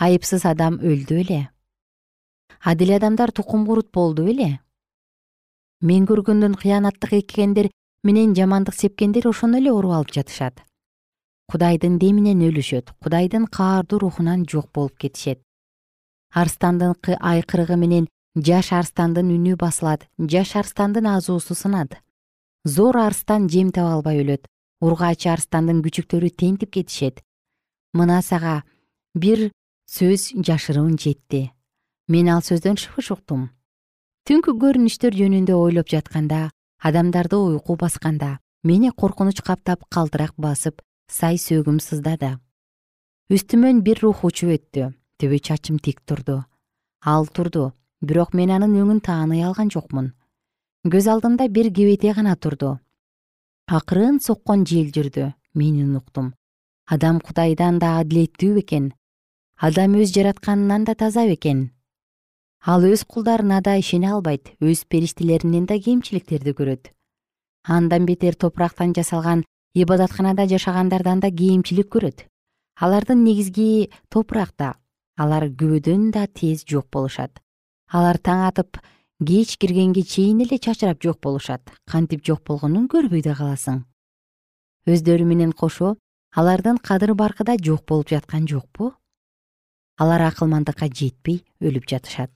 айыпсыз 0.00 0.44
адам 0.48 0.78
өлдү 0.80 1.18
беле 1.20 1.40
адил 2.70 2.94
адамдар 2.96 3.32
тукум 3.32 3.66
курут 3.66 3.90
болду 3.92 4.24
беле 4.24 4.60
мен 5.82 6.06
көргөндөн 6.06 6.54
кыянаттык 6.54 7.12
эккендер 7.18 7.68
менен 8.06 8.34
жамандык 8.38 8.76
сепкендер 8.78 9.26
ошону 9.28 9.58
эле 9.58 9.72
уруп 9.74 9.92
алып 9.96 10.12
жатышат. 10.14 10.62
Кудайдын 11.50 11.98
деминен 11.98 12.42
өлүшөт 12.46 12.94
кудайдын 13.02 13.48
каардуу 13.50 13.98
рухунан 13.98 14.44
жок 14.46 14.70
болуп 14.72 14.96
кетишет. 14.96 15.42
Арстандын 16.32 16.94
айкырыгы 17.18 17.76
менен 17.76 18.06
жаш 18.36 18.72
арстандын 18.72 19.34
үнү 19.34 19.56
басылат 19.58 20.06
жаш 20.18 20.54
арстандын 20.56 21.06
азуусу 21.06 21.54
сынат. 21.54 21.98
Зор 22.64 22.96
арстан 22.96 23.48
жем 23.48 23.72
таба 23.72 23.94
албай 23.94 24.22
өлөт 24.22 24.46
ургаачы 24.80 25.28
арстандын 25.34 25.82
күчүктөрү 25.82 26.30
тентип 26.30 26.70
кетишет. 26.78 27.24
Мына 27.92 28.22
сага 28.22 28.62
бир 29.14 29.50
сөз 29.90 30.30
жашыруун 30.46 30.94
жетти. 30.96 31.50
Мен 32.06 32.30
ал 32.30 32.40
сөздөн 32.40 32.78
шыбыш 32.78 33.10
уктум 33.10 33.50
түнкү 34.22 34.52
көрүнүштөр 34.62 35.16
жөнүндө 35.18 35.54
ойлоп 35.58 35.88
жатканда 35.90 36.52
адамдарды 36.88 37.40
уйку 37.42 37.74
басканда 37.74 38.36
мени 38.62 38.92
коркунуч 38.94 39.40
каптап 39.42 39.82
калтырак 39.90 40.36
басып 40.38 40.78
сай 41.10 41.40
сөөгүм 41.42 41.80
сыздады. 41.82 42.36
Үстүмөн 43.34 43.80
бир 43.82 43.98
рух 44.04 44.22
учуп 44.28 44.52
өттү 44.54 44.92
төбө 45.18 45.40
чачым 45.42 45.82
тик 45.82 46.04
турду. 46.06 46.44
Ал 47.02 47.26
турду 47.26 47.72
бирок 48.00 48.30
мен 48.38 48.54
анын 48.54 48.78
өңүн 48.84 49.02
тааный 49.02 49.42
алган 49.42 49.74
жокмун. 49.74 50.12
Көз 50.86 51.10
алдымда 51.10 51.48
бир 51.50 51.72
кебете 51.74 52.14
гана 52.14 52.36
турду. 52.36 52.78
Акырын 53.66 54.22
соккон 54.22 54.62
жел 54.62 54.94
жүрдү 54.94 55.32
мен 55.54 55.82
унуктум. 55.82 56.32
Адам 56.86 57.18
кудайдан 57.18 57.82
да 57.82 57.98
адилеттүү 57.98 58.54
бекен. 58.62 58.92
Адам 59.58 59.98
өз 59.98 60.14
жаратканынан 60.14 60.84
да 60.86 60.94
таза 60.94 61.26
бекен 61.26 61.72
ал 62.64 62.84
өз 62.86 63.02
кулдарына 63.02 63.58
да 63.60 63.74
ишене 63.74 64.12
албайт 64.14 64.52
өз 64.62 64.84
периштелеринен 64.86 65.66
да 65.66 65.80
кемчиликтерди 65.82 66.54
көрөт. 66.54 66.92
Андан 67.66 68.06
бетер 68.06 68.34
топурактан 68.34 68.94
жасалган 68.94 69.42
ибадатканада 69.74 70.46
жашагандардан 70.46 71.20
да 71.20 71.30
кемчилик 71.30 71.90
көрөт. 71.90 72.26
Алардын 72.78 73.24
негизги 73.24 73.90
топуракта 74.08 74.76
алар 75.18 75.48
күбөдөн 75.50 76.12
да 76.12 76.26
тез 76.26 76.62
жок 76.64 76.86
болушат. 76.92 77.42
Алар 77.90 78.18
таң 78.18 78.46
атып 78.46 78.78
кеч 79.26 79.56
киргенге 79.58 80.02
чейин 80.02 80.40
эле 80.40 80.58
чачырап 80.58 81.02
жок 81.02 81.18
болушат. 81.20 81.62
Кантип 81.90 82.24
жок 82.24 82.44
болгонун 82.46 82.86
көрбөй 82.86 83.22
да 83.22 83.34
каласың. 83.34 83.82
Өздөрү 84.86 85.24
менен 85.26 85.52
кошо 85.52 85.96
алардын 86.34 86.78
кадыр 86.78 87.14
баркы 87.14 87.42
да 87.44 87.56
жок 87.58 87.84
болуп 87.86 88.08
жаткан 88.08 88.46
жокпу. 88.46 88.92
Алар 89.98 90.22
акылмандыкка 90.30 90.86
жетпей 90.86 91.42
өлүп 91.60 91.90
жатышат 91.90 92.30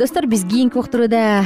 достор 0.00 0.26
биз 0.26 0.44
кийинки 0.48 0.78
уктурууда 0.78 1.44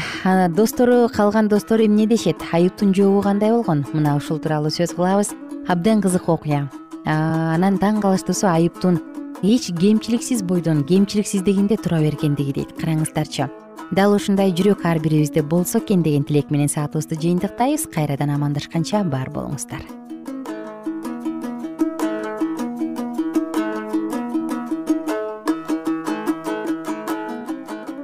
достору 0.50 1.08
калган 1.12 1.48
достору 1.48 1.84
эмне 1.84 2.06
дешет? 2.06 2.36
Айыптын 2.52 2.94
жообу 2.94 3.20
кандай 3.20 3.50
болгон? 3.50 3.84
Мына 3.92 4.14
ушул 4.14 4.38
тууралуу 4.38 4.70
сөз 4.70 4.94
кылабыз. 4.94 5.32
Абдан 5.66 6.00
кызык 6.00 6.28
окуя. 6.28 6.70
Анан 7.04 7.80
таң 7.82 7.98
калыштуусу 7.98 8.46
айыптун 8.46 9.00
эч 9.42 9.72
кемчиликсиз 9.74 10.44
бойдон 10.46 10.84
кемчиликсиздигинде 10.84 11.80
тура 11.82 11.98
бергендиги 11.98 12.54
дейт. 12.60 12.78
Караңыздарчы. 12.78 13.50
Дал 13.90 14.14
ушундай 14.14 14.54
жүрөк 14.54 14.86
ар 14.86 15.02
бирибизде 15.02 15.42
болсо 15.42 15.82
экен 15.82 16.06
деген 16.06 16.22
тилек 16.22 16.54
менен 16.54 16.70
саатыбызды 16.70 17.18
жыйынтыктайбыз. 17.18 17.90
Кайрадан 17.90 18.30
амандашканча 18.38 19.02
бар 19.02 19.34
болуңуздар 19.34 20.03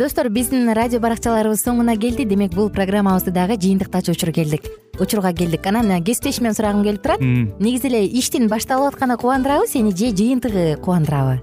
достор 0.00 0.30
биздин 0.32 0.70
радио 0.72 0.96
баракчаларыбыз 0.96 1.60
соңуна 1.60 1.92
келди. 2.00 2.24
Демек 2.24 2.54
бул 2.56 2.70
программабызды 2.72 3.34
дагы 3.36 3.58
жыйынтыктачу 3.60 4.14
учур 4.14 4.32
келдик. 4.32 4.64
Учурга 4.96 5.34
келдик. 5.36 5.66
Анан 5.66 6.02
кесиптешимден 6.02 6.56
сурагым 6.56 6.86
келип 6.86 7.02
турат. 7.02 7.20
Негизи 7.20 7.90
эле 7.90 8.06
иштин 8.08 8.48
башталып 8.48 8.94
атканы 8.94 9.18
кубандырабы 9.20 9.68
сени 9.68 9.92
же 9.92 10.08
жыйынтыгы 10.16 10.78
кубандырабы 10.80 11.42